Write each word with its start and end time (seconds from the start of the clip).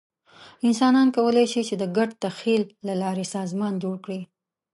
انسانان 0.67 1.07
کولی 1.15 1.45
شي، 1.51 1.61
چې 1.69 1.75
د 1.77 1.83
ګډ 1.97 2.09
تخیل 2.25 2.63
له 2.87 2.93
لارې 3.01 3.25
سازمان 3.35 3.73
جوړ 3.83 3.95
کړي. 4.05 4.21